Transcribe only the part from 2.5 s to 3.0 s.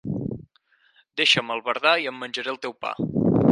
el teu pa.